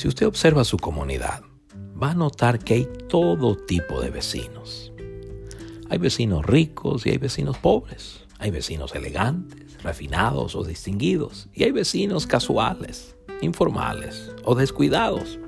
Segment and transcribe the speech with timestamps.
[0.00, 1.42] Si usted observa su comunidad,
[2.02, 4.94] va a notar que hay todo tipo de vecinos.
[5.90, 8.24] Hay vecinos ricos y hay vecinos pobres.
[8.38, 11.50] Hay vecinos elegantes, refinados o distinguidos.
[11.52, 15.38] Y hay vecinos casuales, informales o descuidados.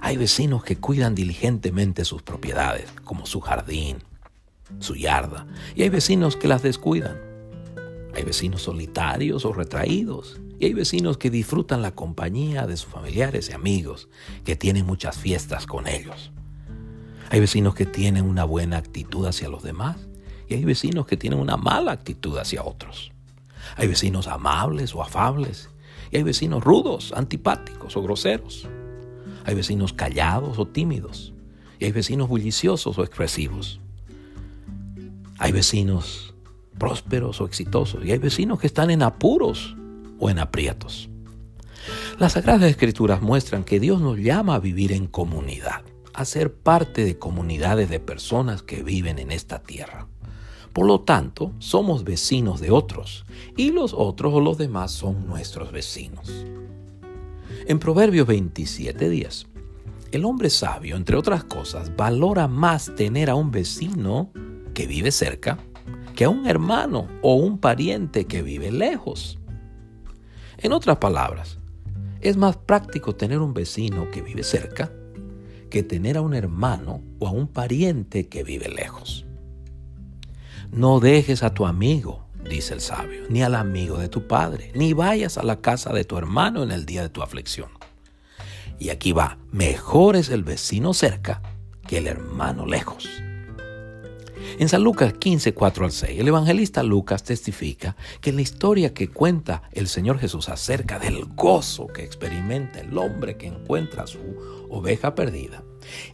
[0.00, 3.98] Hay vecinos que cuidan diligentemente sus propiedades, como su jardín,
[4.78, 5.46] su yarda.
[5.74, 7.35] Y hay vecinos que las descuidan.
[8.16, 10.40] Hay vecinos solitarios o retraídos.
[10.58, 14.08] Y hay vecinos que disfrutan la compañía de sus familiares y amigos,
[14.42, 16.32] que tienen muchas fiestas con ellos.
[17.28, 19.98] Hay vecinos que tienen una buena actitud hacia los demás
[20.48, 23.12] y hay vecinos que tienen una mala actitud hacia otros.
[23.76, 25.68] Hay vecinos amables o afables
[26.10, 28.66] y hay vecinos rudos, antipáticos o groseros.
[29.44, 31.34] Hay vecinos callados o tímidos
[31.78, 33.78] y hay vecinos bulliciosos o expresivos.
[35.36, 36.25] Hay vecinos
[36.78, 39.76] prósperos o exitosos y hay vecinos que están en apuros
[40.18, 41.08] o en aprietos.
[42.18, 45.82] Las Sagradas Escrituras muestran que Dios nos llama a vivir en comunidad,
[46.14, 50.08] a ser parte de comunidades de personas que viven en esta tierra.
[50.72, 53.24] Por lo tanto, somos vecinos de otros
[53.56, 56.44] y los otros o los demás son nuestros vecinos.
[57.66, 59.46] En Proverbios 27 días,
[60.12, 64.30] el hombre sabio, entre otras cosas, valora más tener a un vecino
[64.74, 65.58] que vive cerca
[66.16, 69.38] que a un hermano o un pariente que vive lejos.
[70.56, 71.58] En otras palabras,
[72.20, 74.90] es más práctico tener un vecino que vive cerca
[75.70, 79.26] que tener a un hermano o a un pariente que vive lejos.
[80.70, 84.92] No dejes a tu amigo, dice el sabio, ni al amigo de tu padre, ni
[84.94, 87.68] vayas a la casa de tu hermano en el día de tu aflicción.
[88.78, 91.42] Y aquí va, mejor es el vecino cerca
[91.86, 93.08] que el hermano lejos.
[94.58, 98.94] En San Lucas 15, 4 al 6, el evangelista Lucas testifica que en la historia
[98.94, 104.18] que cuenta el Señor Jesús acerca del gozo que experimenta el hombre que encuentra su
[104.70, 105.62] oveja perdida,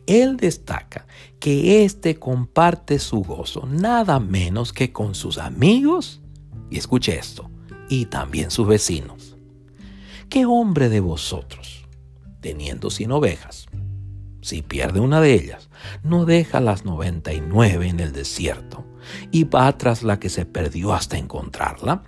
[0.09, 1.07] él destaca
[1.39, 6.21] que éste comparte su gozo nada menos que con sus amigos,
[6.69, 7.49] y escuche esto,
[7.89, 9.37] y también sus vecinos.
[10.29, 11.87] ¿Qué hombre de vosotros,
[12.41, 13.67] teniendo cien ovejas,
[14.43, 15.71] si pierde una de ellas,
[16.03, 18.85] no deja las 99 en el desierto
[19.31, 22.03] y va tras la que se perdió hasta encontrarla.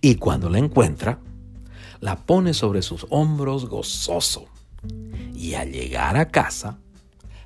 [0.00, 1.20] Y cuando la encuentra,
[2.00, 4.46] la pone sobre sus hombros gozoso.
[5.34, 6.78] Y al llegar a casa,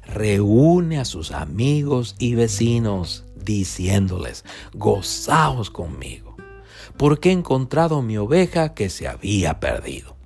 [0.04, 4.44] reúne a sus amigos y vecinos diciéndoles,
[4.74, 6.36] gozaos conmigo,
[6.96, 10.17] porque he encontrado mi oveja que se había perdido.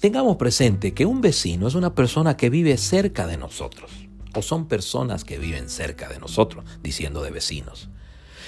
[0.00, 3.90] Tengamos presente que un vecino es una persona que vive cerca de nosotros,
[4.34, 7.88] o son personas que viven cerca de nosotros, diciendo de vecinos.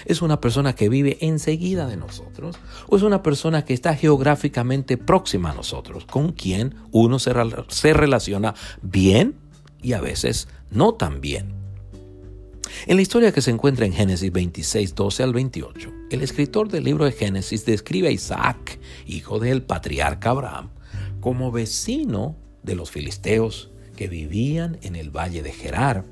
[0.04, 2.56] Es una persona que vive enseguida de nosotros,
[2.88, 8.54] o es una persona que está geográficamente próxima a nosotros, con quien uno se, relaciona
[8.82, 9.36] bien
[9.81, 11.54] y a veces no tan bien.
[12.86, 16.84] En la historia que se encuentra en Génesis 26, 12 al 28, el escritor del
[16.84, 20.70] libro de Génesis describe a Isaac, hijo del patriarca Abraham,
[21.22, 26.05] como vecino de los filisteos que vivían en el valle de Gerar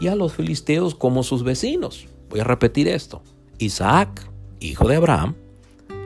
[0.00, 2.06] y a los filisteos como sus vecinos.
[2.30, 3.22] Voy a repetir esto.
[3.58, 5.34] Isaac, hijo de Abraham,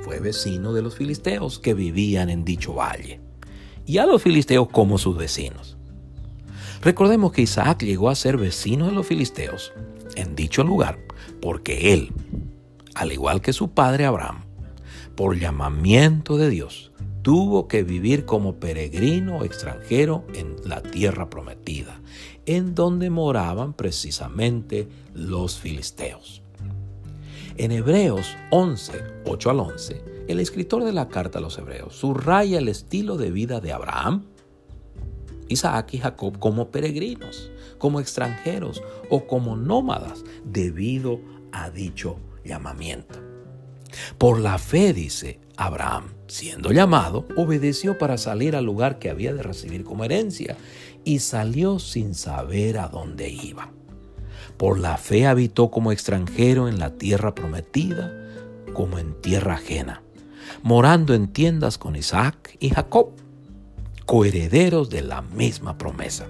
[0.00, 3.20] fue vecino de los filisteos que vivían en dicho valle
[3.84, 5.76] y a los filisteos como sus vecinos.
[6.80, 9.74] Recordemos que Isaac llegó a ser vecino de los filisteos
[10.16, 10.98] en dicho lugar
[11.42, 12.12] porque él,
[12.94, 14.47] al igual que su padre Abraham,
[15.18, 16.92] por llamamiento de Dios,
[17.22, 22.00] tuvo que vivir como peregrino extranjero en la tierra prometida,
[22.46, 26.40] en donde moraban precisamente los filisteos.
[27.56, 28.92] En Hebreos 11,
[29.26, 33.32] 8 al 11, el escritor de la carta a los Hebreos subraya el estilo de
[33.32, 34.22] vida de Abraham,
[35.48, 41.18] Isaac y Jacob como peregrinos, como extranjeros o como nómadas debido
[41.50, 43.27] a dicho llamamiento.
[44.18, 49.42] Por la fe, dice Abraham, siendo llamado, obedeció para salir al lugar que había de
[49.42, 50.56] recibir como herencia
[51.04, 53.70] y salió sin saber a dónde iba.
[54.56, 58.12] Por la fe habitó como extranjero en la tierra prometida,
[58.72, 60.02] como en tierra ajena,
[60.62, 63.10] morando en tiendas con Isaac y Jacob,
[64.04, 66.26] coherederos de la misma promesa,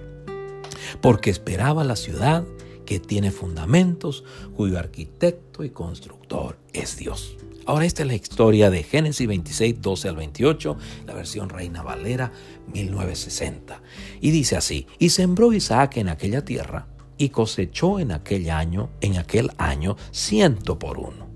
[1.01, 2.45] porque esperaba la ciudad
[2.85, 4.23] que tiene fundamentos,
[4.55, 7.37] cuyo arquitecto y constructor es Dios.
[7.69, 10.75] Ahora esta es la historia de Génesis 26, 12 al 28,
[11.05, 12.31] la versión Reina Valera
[12.73, 13.83] 1960.
[14.21, 16.87] Y dice así, y sembró Isaac en aquella tierra
[17.19, 21.27] y cosechó en aquel año, en aquel año, ciento por uno.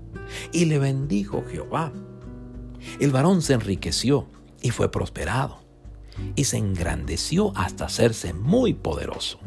[0.50, 1.92] Y le bendijo Jehová.
[2.98, 4.26] El varón se enriqueció
[4.60, 5.62] y fue prosperado.
[6.34, 9.38] y se engrandeció hasta hacerse muy poderoso.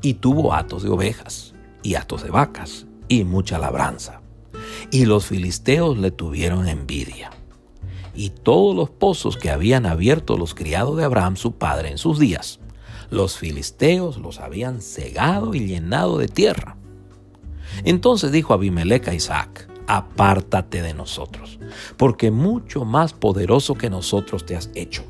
[0.00, 1.52] Y tuvo hatos de ovejas
[1.82, 4.21] y hatos de vacas y mucha labranza.
[4.92, 7.30] Y los filisteos le tuvieron envidia.
[8.14, 12.18] Y todos los pozos que habían abierto los criados de Abraham su padre en sus
[12.18, 12.60] días,
[13.10, 16.76] los filisteos los habían cegado y llenado de tierra.
[17.84, 21.58] Entonces dijo Abimelech a Isaac, apártate de nosotros,
[21.96, 25.04] porque mucho más poderoso que nosotros te has hecho.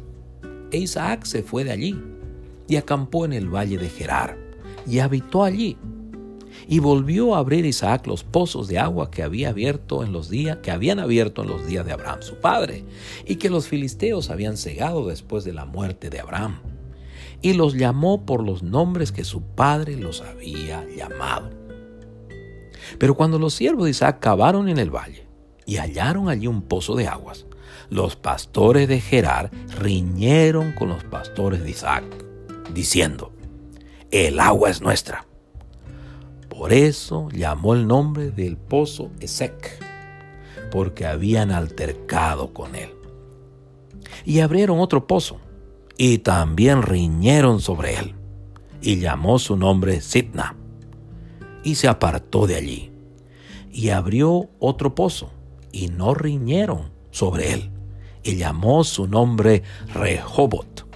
[0.70, 2.00] E Isaac se fue de allí
[2.68, 4.38] y acampó en el valle de Gerar
[4.86, 5.76] y habitó allí.
[6.68, 10.58] Y volvió a abrir Isaac los pozos de agua que había abierto en los días
[10.62, 12.84] que habían abierto en los días de Abraham su padre,
[13.26, 16.60] y que los filisteos habían cegado después de la muerte de Abraham.
[17.40, 21.50] Y los llamó por los nombres que su padre los había llamado.
[22.98, 25.26] Pero cuando los siervos de Isaac cavaron en el valle
[25.66, 27.46] y hallaron allí un pozo de aguas,
[27.90, 32.04] los pastores de Gerar riñeron con los pastores de Isaac,
[32.72, 33.32] diciendo,
[34.10, 35.26] el agua es nuestra.
[36.52, 39.82] Por eso llamó el nombre del pozo Esec,
[40.70, 42.90] porque habían altercado con él.
[44.26, 45.38] Y abrieron otro pozo,
[45.96, 48.14] y también riñeron sobre él,
[48.82, 50.56] y llamó su nombre Sidna
[51.62, 52.92] y se apartó de allí.
[53.70, 55.30] Y abrió otro pozo,
[55.72, 57.70] y no riñeron sobre él.
[58.22, 59.62] Y llamó su nombre
[59.94, 60.86] Rehobot,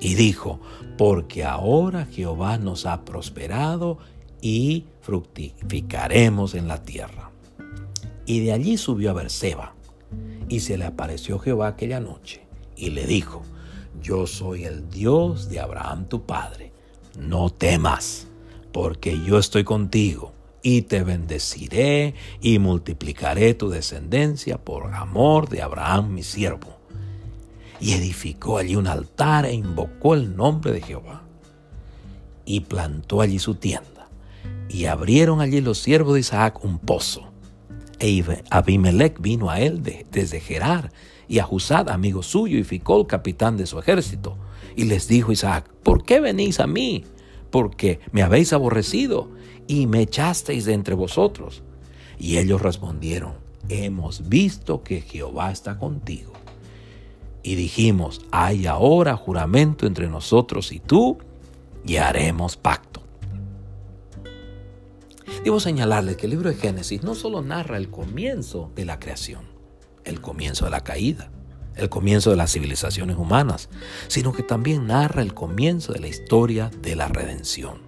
[0.00, 0.60] y dijo,
[0.96, 3.98] porque ahora Jehová nos ha prosperado
[4.42, 7.30] y fructificaremos en la tierra.
[8.26, 9.74] Y de allí subió a Berseba,
[10.50, 12.42] y se le apareció Jehová aquella noche,
[12.76, 13.42] y le dijo,
[14.02, 16.72] yo soy el Dios de Abraham tu padre,
[17.18, 18.26] no temas
[18.72, 26.14] porque yo estoy contigo y te bendeciré y multiplicaré tu descendencia por amor de Abraham
[26.14, 26.78] mi siervo.
[27.80, 31.22] Y edificó allí un altar e invocó el nombre de Jehová.
[32.44, 33.88] Y plantó allí su tienda.
[34.72, 37.30] Y abrieron allí los siervos de Isaac un pozo.
[37.98, 40.90] E Abimelech vino a él desde Gerar,
[41.28, 44.36] y a Husad, amigo suyo, y Ficol, capitán de su ejército.
[44.74, 47.04] Y les dijo Isaac, ¿por qué venís a mí?
[47.52, 49.28] porque me habéis aborrecido
[49.68, 51.62] y me echasteis de entre vosotros.
[52.18, 53.34] Y ellos respondieron,
[53.68, 56.32] hemos visto que Jehová está contigo.
[57.44, 61.18] Y dijimos, hay ahora juramento entre nosotros y tú,
[61.84, 62.91] y haremos pacto.
[65.44, 69.42] Debo señalarles que el libro de Génesis no solo narra el comienzo de la creación,
[70.04, 71.32] el comienzo de la caída,
[71.74, 73.68] el comienzo de las civilizaciones humanas,
[74.06, 77.82] sino que también narra el comienzo de la historia de la redención.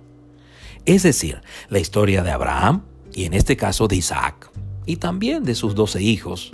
[0.85, 4.51] Es decir, la historia de Abraham y en este caso de Isaac
[4.85, 6.51] y también de sus doce hijos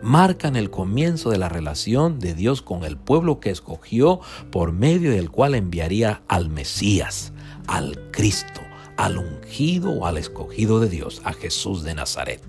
[0.00, 4.20] marcan el comienzo de la relación de Dios con el pueblo que escogió
[4.50, 7.32] por medio del cual enviaría al Mesías,
[7.66, 8.60] al Cristo,
[8.96, 12.42] al ungido o al escogido de Dios, a Jesús de Nazaret.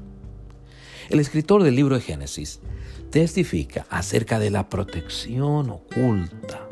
[1.09, 2.59] El escritor del libro de Génesis
[3.12, 6.68] testifica acerca de la protección oculta,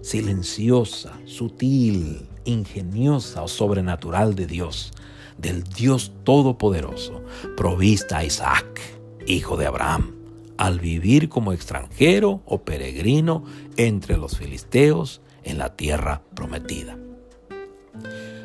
[0.00, 4.92] silenciosa, sutil, ingeniosa o sobrenatural de Dios,
[5.38, 7.22] del Dios Todopoderoso,
[7.56, 8.80] provista a Isaac,
[9.26, 10.14] hijo de Abraham,
[10.56, 13.44] al vivir como extranjero o peregrino
[13.76, 17.01] entre los filisteos en la tierra prometida.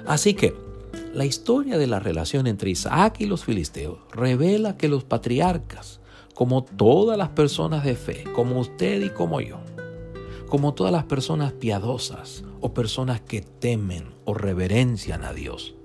[0.08, 0.56] Así que
[1.14, 6.00] la historia de la relación entre Isaac y los filisteos revela que los patriarcas,
[6.34, 9.58] como todas las personas de fe, como usted y como yo,
[10.48, 15.76] como todas las personas piadosas o personas que temen o reverencian a Dios,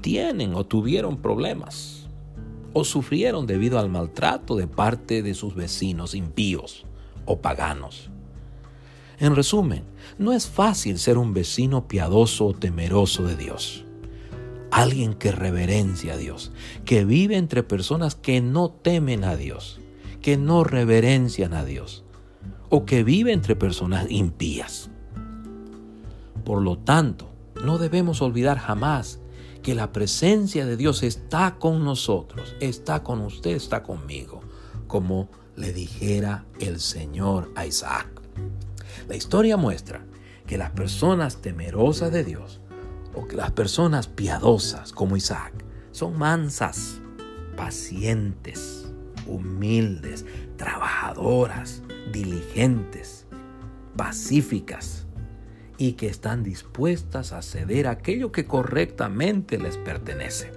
[0.00, 2.06] tienen o tuvieron problemas
[2.74, 6.84] o sufrieron debido al maltrato de parte de sus vecinos impíos
[7.24, 8.10] o paganos.
[9.24, 9.84] En resumen,
[10.18, 13.84] no es fácil ser un vecino piadoso o temeroso de Dios.
[14.70, 16.52] Alguien que reverencia a Dios,
[16.84, 19.80] que vive entre personas que no temen a Dios
[20.24, 22.02] que no reverencian a Dios
[22.70, 24.88] o que vive entre personas impías.
[26.46, 27.30] Por lo tanto,
[27.62, 29.20] no debemos olvidar jamás
[29.62, 34.40] que la presencia de Dios está con nosotros, está con usted, está conmigo,
[34.86, 38.08] como le dijera el Señor a Isaac.
[39.08, 40.04] La historia muestra
[40.46, 42.60] que las personas temerosas de Dios
[43.14, 45.52] o que las personas piadosas como Isaac
[45.92, 47.00] son mansas,
[47.56, 48.92] pacientes,
[49.26, 51.82] humildes, trabajadoras,
[52.12, 53.26] diligentes,
[53.96, 55.06] pacíficas
[55.78, 60.52] y que están dispuestas a ceder aquello que correctamente les pertenece.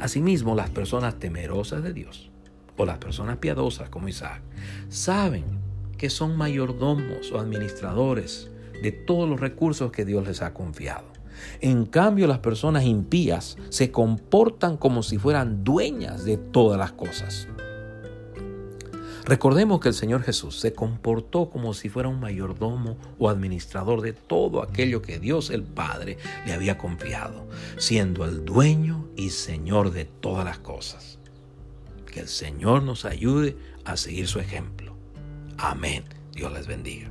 [0.00, 2.30] Asimismo, las personas temerosas de Dios
[2.76, 4.42] o las personas piadosas como Isaac
[4.88, 5.65] saben
[5.98, 8.50] que son mayordomos o administradores
[8.82, 11.06] de todos los recursos que Dios les ha confiado.
[11.60, 17.48] En cambio, las personas impías se comportan como si fueran dueñas de todas las cosas.
[19.26, 24.12] Recordemos que el Señor Jesús se comportó como si fuera un mayordomo o administrador de
[24.12, 30.04] todo aquello que Dios el Padre le había confiado, siendo el dueño y Señor de
[30.04, 31.18] todas las cosas.
[32.06, 34.85] Que el Señor nos ayude a seguir su ejemplo.
[35.58, 36.04] Amén.
[36.32, 37.10] Dios les bendiga.